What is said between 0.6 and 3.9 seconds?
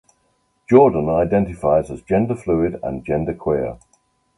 Jordan identifies as genderfluid and genderqueer.